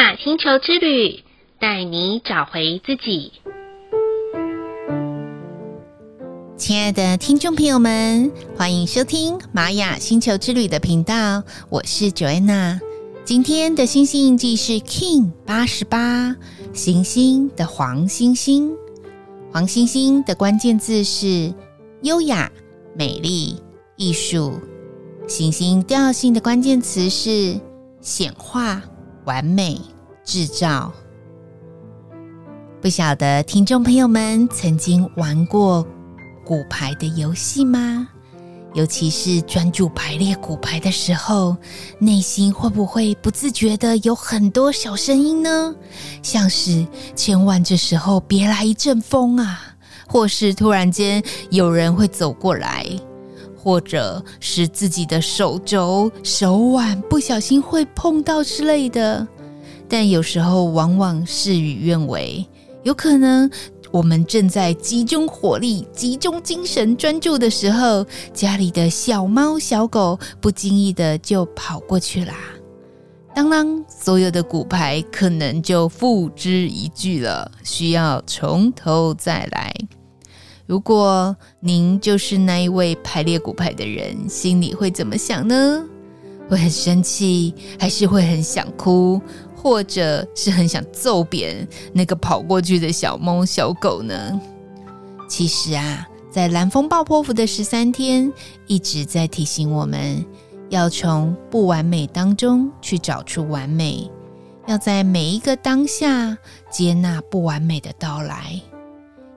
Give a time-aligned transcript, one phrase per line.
[0.00, 1.22] 雅星球之旅，
[1.60, 3.32] 带你找回自己。
[6.56, 12.80] 亲爱的听众朋友们，欢迎收听玛雅星球之旅的频道，我是 Joanna。
[13.26, 16.34] 今天的星星印记是 King 八十八，
[16.72, 18.72] 行星的黄星星。
[19.52, 21.52] 黄星星的关键字是
[22.00, 22.50] 优雅、
[22.94, 23.54] 美丽、
[23.96, 24.58] 艺术。
[25.28, 27.60] 行星调性的关键词是
[28.00, 28.82] 显化、
[29.24, 29.80] 完美、
[30.24, 30.92] 制造。
[32.80, 35.86] 不晓得听众朋友们曾经玩过
[36.44, 38.08] 骨牌的游戏吗？
[38.72, 41.56] 尤其是专注排列骨牌的时候，
[41.98, 45.74] 内心会不会不自觉的有很多小声音呢？
[46.22, 49.60] 像是千万这时候别来一阵风啊，
[50.08, 52.86] 或是突然间有人会走过来，
[53.62, 59.26] 或者是自己的手肘、手腕不小心会碰到之类的。
[59.86, 62.46] 但有时候往往事与愿违，
[62.84, 63.50] 有可能。
[63.92, 72.34] 我们正在集中火力、集中精神、专注的时候，家里的小猫小狗不经意的就跑过去啦。
[73.34, 79.74] 当当，所有的骨牌可能就付之一炬了，需要从头再来。
[80.70, 85.84] 如果您就是那一位排列骨牌的人，心里会怎么想呢？
[86.48, 89.20] 会很生气，还是会很想哭？
[89.56, 94.40] 或者是很想揍扁那个跑过去的小猫小狗呢？
[95.28, 98.32] 其实啊，在蓝风暴波符的十三天，
[98.68, 100.24] 一直在提醒我们，
[100.68, 104.08] 要从不完美当中去找出完美，
[104.68, 106.38] 要在每一个当下
[106.70, 108.62] 接纳不完美的到来，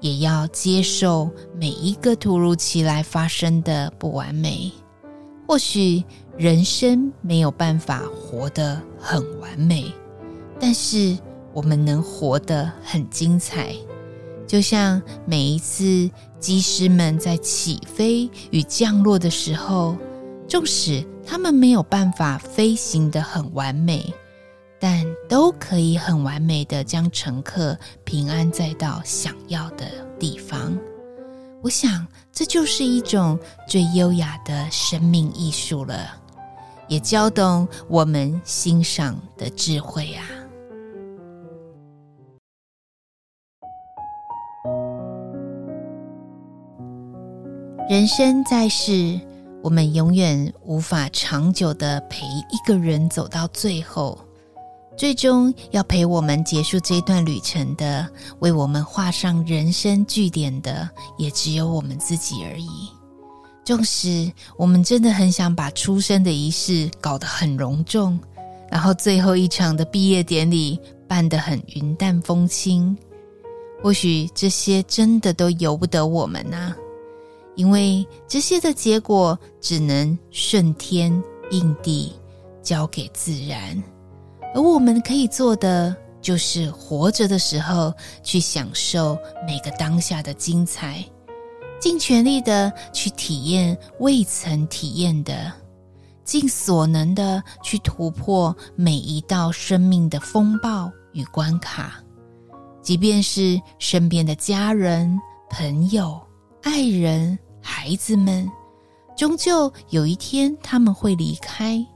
[0.00, 4.72] 也要接受每一个突如其来发生的不完美。
[5.46, 6.04] 或许
[6.36, 9.92] 人生没有办法活得很完美。
[10.60, 11.18] 但是
[11.52, 13.74] 我们能活得很精彩，
[14.46, 19.96] 就像每一次机师们在起飞与降落的时候，
[20.46, 24.12] 纵使他们没有办法飞行得很完美，
[24.78, 29.86] 但都可以很完美的将乘客平安载到想要的
[30.18, 30.76] 地方。
[31.62, 36.20] 我想，这就是一种最优雅的生命艺术了，
[36.88, 40.26] 也教懂我们欣赏的智慧啊。
[47.88, 49.20] 人生在世，
[49.62, 54.18] 我们永远无法长久的陪一个人走到最后，
[55.00, 58.06] 最终要陪我们结束这段旅程的，
[58.40, 62.68] 为我们画上人生句点的，也只有我们自己而已。
[63.64, 68.20] 纵使我们真的很想把出生的仪式搞得很隆重，
[68.70, 70.78] 然后最后一场的毕业典礼
[71.08, 72.94] 办得很云淡风轻，
[73.82, 76.76] 或许这些真的都由不得我们啊。
[77.56, 81.10] 因为这些的结果只能顺天
[81.50, 82.12] 应地，
[82.62, 83.82] 交给自然，
[84.54, 89.16] 而我们可以做的就是活着的时候去享受
[89.46, 91.04] 每个当下的精彩，
[91.80, 95.52] 尽全力的去体验未曾体验的，
[96.24, 102.02] 尽所能的去突破每一道生命的风暴与关卡，
[102.82, 105.18] 即便是身边的家人、
[105.48, 106.20] 朋友、
[106.62, 107.38] 爱人。
[107.62, 108.50] 孩子们，
[109.14, 111.86] 终究有一天他们会离开，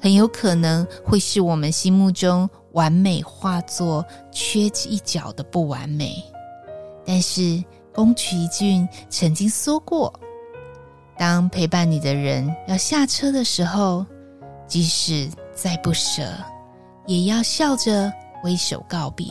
[0.00, 6.16] 很有可能会是我们心目中完美化作缺一角的不完美。
[7.04, 7.62] 但是
[7.92, 10.12] 宫崎骏曾经说过，
[11.18, 14.06] 当陪伴你的人要下车的时候，
[14.66, 16.22] 即使再不舍，
[17.06, 18.12] 也要笑着
[18.42, 19.26] 挥手告别。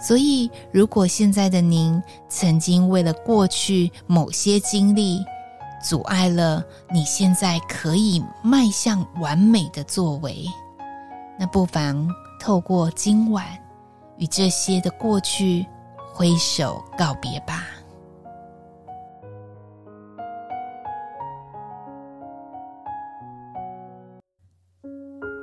[0.00, 5.24] 所以，如果现在的您曾经为了过去某些经历，
[5.82, 10.44] 阻碍了你现在可以迈向完美的作为，
[11.38, 12.08] 那不妨
[12.40, 13.46] 透过今晚
[14.16, 15.66] 与这些的过去
[16.12, 17.64] 挥手告别吧。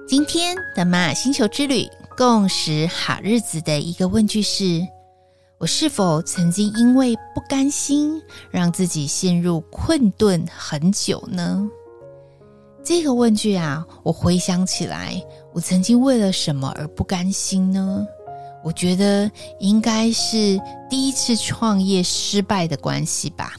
[0.08, 1.88] 今天的玛雅星球之旅。
[2.18, 4.88] 共识好日子的一个问句是：
[5.58, 8.22] 我是否曾经因为不甘心，
[8.52, 11.66] 让自己陷入困顿很久呢？
[12.84, 15.16] 这个问句啊，我回想起来，
[15.54, 18.06] 我曾经为了什么而不甘心呢？
[18.66, 20.60] 我觉得应该是
[20.90, 23.54] 第一次创业失败的关系吧。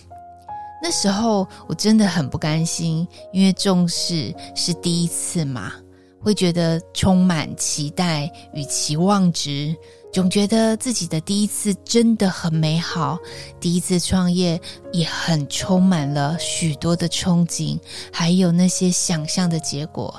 [0.82, 5.72] 那时候我真的很不甘心，因为重视是第一次嘛。
[6.18, 9.76] 会觉得充满期待与期望值，
[10.16, 13.18] 总觉得自己的第一次真的很美好，
[13.60, 14.58] 第一次创业
[14.90, 17.78] 也很充满了许多的憧憬，
[18.10, 20.18] 还有那些想象的结果。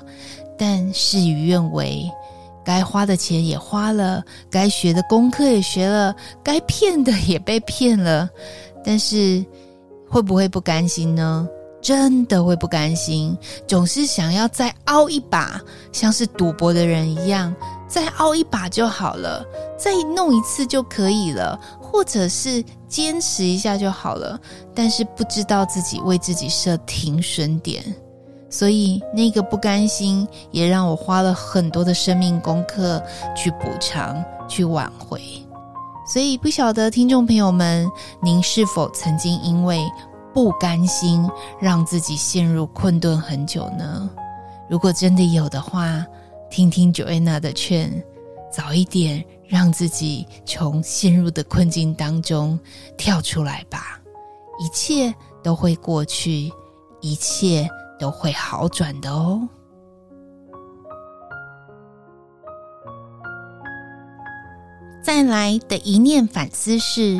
[0.56, 2.08] 但事与愿违，
[2.64, 8.30] 该花的钱也花了，该学的功课也学了，该骗的也被骗了。
[8.86, 9.44] 但是
[10.08, 11.50] 会不会不甘心呢？
[11.82, 13.36] 真的会不甘心，
[13.68, 15.60] 总是想要再凹一把，
[15.92, 17.56] 像是赌博的人一样，
[17.88, 19.46] 再凹一把就好了，
[19.78, 24.40] 再弄一次就可以了，或者是坚持一下就好了。
[24.76, 27.84] 但是不知道自己为自己设停损点，
[28.50, 33.02] 所以那个不甘心也让我花了很多的生命功课
[33.36, 35.22] 去补偿、去挽回。
[36.06, 37.90] 所以不晓得听众朋友们，
[38.22, 39.82] 您是否曾经因为
[40.34, 41.30] 不甘心
[41.60, 44.10] 让自己陷入困顿很久呢？
[44.70, 46.06] 如果真的有的话，
[46.50, 48.04] 听听 Joanna 的劝，
[48.52, 52.60] 早一点让自己从陷入的困境当中
[52.98, 54.00] 跳出来吧，
[54.60, 55.14] 一切
[55.44, 56.52] 都会过去，
[57.02, 57.68] 一切
[58.00, 59.48] 都会好转的哦。
[65.04, 67.18] 再来的一念反思是。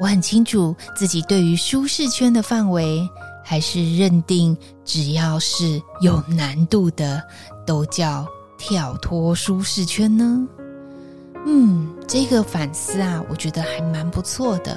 [0.00, 3.06] 我很清楚自己对于舒适圈的范围，
[3.44, 7.22] 还是认定只要是有难度的，
[7.66, 8.26] 都叫
[8.60, 10.46] 跳脱舒适圈呢？
[11.46, 14.76] 嗯，这个反思啊，我觉得还蛮不错的。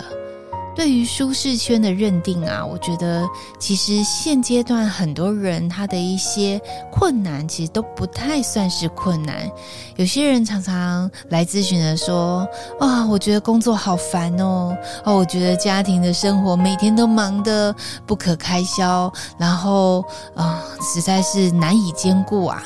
[0.73, 3.27] 对于舒适圈的认定啊，我觉得
[3.59, 6.59] 其实现阶段很多人他的一些
[6.91, 9.51] 困难，其实都不太算是困难。
[9.97, 12.47] 有些人常常来咨询的说
[12.79, 17.75] ：“啊，我觉得工作好烦哦，哦，我觉得家庭的生活每天都忙得
[18.07, 20.03] 不可开销，然后
[20.35, 22.63] 啊，实在是难以兼顾啊。”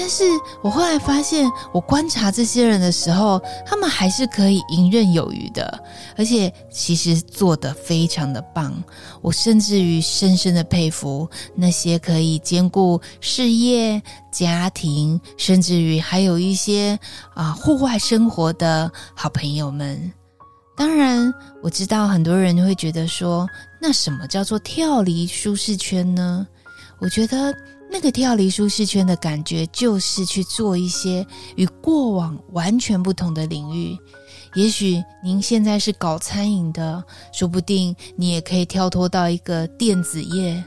[0.00, 0.24] 但是
[0.62, 5.84] 我后来发现，我观察这些人的时候，他们还是可以游刃有余的，
[6.16, 8.82] 而且其实做得非常的棒。
[9.20, 14.02] 我甚至于深深的佩服那些可以兼顾事业、
[14.32, 16.98] 家庭，甚至于还有一些
[17.34, 20.10] 啊户外生活的好朋友们。
[20.78, 21.30] 当然，
[21.62, 23.46] 我知道很多人会觉得说，
[23.78, 26.46] 那什么叫做跳离舒适圈呢？
[26.98, 27.54] 我觉得。
[27.92, 31.26] 那个跳离舒适圈的感觉，就是去做一些
[31.56, 33.98] 与过往完全不同的领域。
[34.54, 37.02] 也许您现在是搞餐饮的，
[37.32, 40.62] 说不定你也可以跳脱到一个电子业。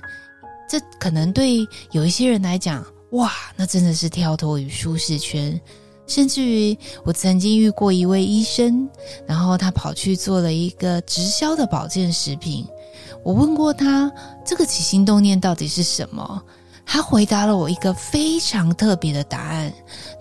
[0.70, 5.60] 这可能对有一些人来讲，哇，那真的是跳脱于舒适圈。
[6.06, 8.90] 甚至于，我曾经遇过一位医生，
[9.26, 12.66] 然后他跑去做了一个直销的保健食品。
[13.24, 14.12] 我问过他，
[14.46, 16.44] 这个起心动念到底是什么？
[16.86, 19.74] 他回答了我一个非常特别的答案，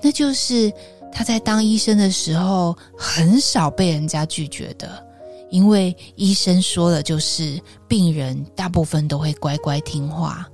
[0.02, 0.72] 那就是
[1.12, 5.06] 他在当医生的时候很少被人家拒绝的，
[5.50, 10.46] 因为医生说的就是病人大部分都会乖乖听话，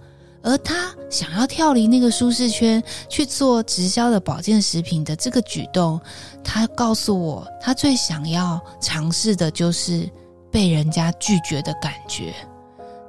[0.42, 6.00] 而他想要跳离那个舒适圈去做直销的保健食品的这个举动，
[6.42, 10.08] 他告诉我他最想要尝试的就是
[10.50, 12.34] 被人家拒绝的感觉。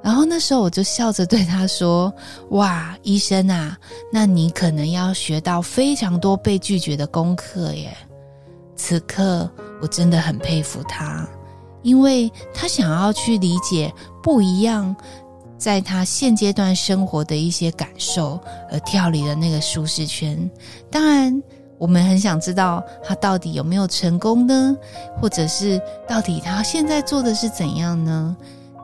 [0.02, 2.12] 然后那时候我就笑着对他说
[2.52, 3.76] ：“哇，医生啊，
[4.10, 7.94] 那你可能要学到非常多被拒绝的功课耶。”
[8.74, 9.48] 此刻
[9.82, 11.28] 我真的很佩服他，
[11.82, 13.92] 因为他想要去理解
[14.22, 14.96] 不一样，
[15.58, 18.40] 在他现阶段生活的一些感受，
[18.72, 20.50] 而跳离了那个舒适圈。
[20.90, 21.42] 当然，
[21.76, 24.74] 我们很想知道他到底有没有成功呢？
[25.20, 25.78] 或者是
[26.08, 28.34] 到底他现在做的是怎样呢？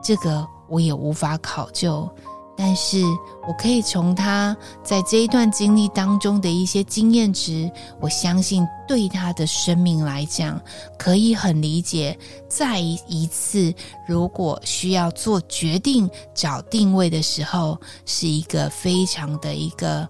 [0.03, 0.47] 这个。
[0.67, 2.09] 我也无法考究，
[2.55, 3.01] 但是
[3.47, 7.69] 我可以从他在这一段经历当中的一些经验值，
[7.99, 10.59] 我相信对他的生命来讲，
[10.97, 12.17] 可以很理解。
[12.49, 13.73] 再一次，
[14.07, 20.07] 如果需要做决定、找定位的时候，是一个非常的一个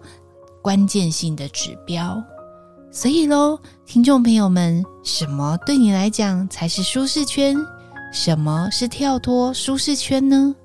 [0.61, 2.21] 关键性的指标。
[2.89, 7.55] 所以喽，听众朋友们，什么对你来讲才是舒适圈？
[8.11, 10.55] 什么是跳脱舒适圈呢？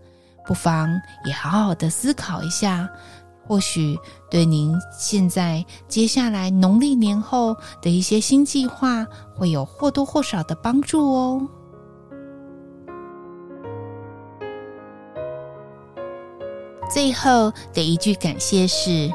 [0.47, 2.89] 不妨也好好的思考一下，
[3.47, 3.97] 或许
[4.31, 9.07] 对您现在接下来农历年后的一些新计划
[9.37, 11.47] 会有或多或少的帮助哦。
[16.91, 19.11] 最后的一句感谢是：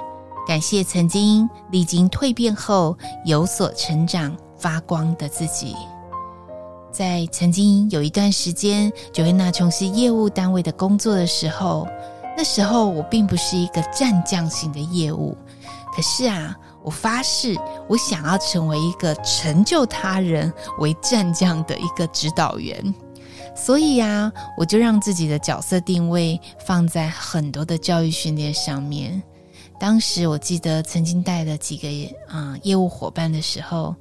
[0.48, 5.76] 感谢曾经历经蜕变后有所成长、发光的自己。
[6.92, 11.88] 在曾经有一段时间，Joanna 从事业务单位的工作的时候，
[12.36, 15.38] 那时候我并不是一个战将型的业务，
[15.96, 17.56] 可是啊，我发誓，
[17.88, 22.94] 我想要成为一个成就他人为战将的一个指导员。
[23.56, 29.22] 所以呀，我就让自己的角色定位放在很多的教育训练上面。
[29.80, 31.88] 当时我记得曾经带了几个
[32.28, 33.96] 啊、嗯、业务伙伴的时候，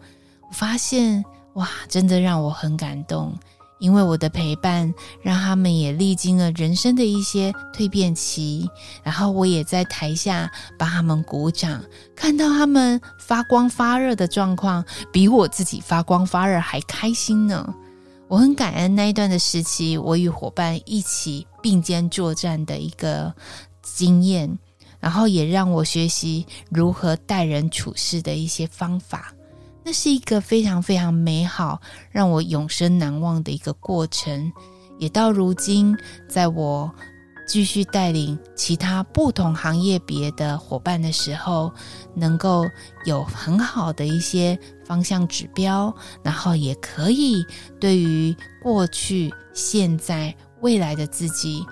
[0.48, 1.24] 我发现
[1.56, 3.36] 哇，真的让我很感动。
[3.78, 8.66] 因为我的陪伴，让他们也历经了人生的一些蜕变期，
[9.02, 11.84] 然后我也在台下帮他们鼓掌，
[12.14, 14.82] 看到他们发光发热的状况，
[15.12, 17.74] 比我自己发光发热还开心呢。
[18.28, 23.30] 我很感恩那一段的时期，我与伙伴一起并肩作战的一个
[23.82, 24.58] 经验，
[24.98, 29.34] 然后也让我学习如何待人处事的一些方法。
[29.86, 34.52] 那是一个非常非常美好，让我永生难忘的一个过程。
[34.98, 35.96] 也到如今，
[36.28, 36.92] 在我
[37.46, 41.72] 继续带领其他不同行业别的伙伴的时候，
[42.16, 42.66] 能够
[43.04, 47.46] 有很好的一些方向指标，然后也可以
[47.78, 51.64] 对于过去、现在、未来的自己，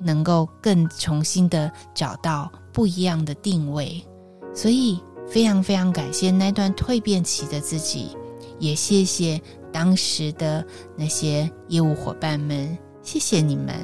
[0.00, 4.04] 能够更重新的找到不一样的定位。
[4.52, 5.00] 所以。
[5.28, 8.16] 非常非常感谢那段蜕变期的自己，
[8.58, 9.40] 也谢谢
[9.72, 10.64] 当时的
[10.96, 13.74] 那些业务伙伴们，谢谢你们，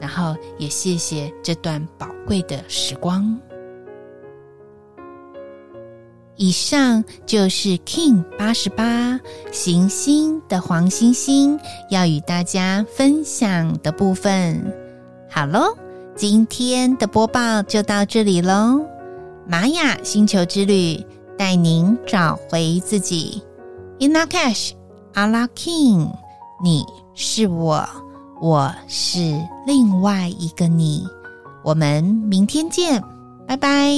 [0.00, 3.38] 然后也谢谢这段宝贵的时光。
[6.38, 9.18] 以上就是 Kin 八十八
[9.50, 11.58] 行星的黄星星
[11.90, 14.62] 要与大家分享的部分。
[15.30, 15.74] 好喽，
[16.14, 18.95] 今天的播报就到这里喽。
[19.48, 21.04] 玛雅星球之旅，
[21.38, 23.40] 带您找回自己。
[24.00, 24.72] Inna Cash,
[25.14, 26.10] Ala King，
[26.62, 26.84] 你
[27.14, 27.88] 是我，
[28.40, 29.20] 我是
[29.64, 31.06] 另外一个你。
[31.62, 33.00] 我们明天见，
[33.46, 33.92] 拜拜。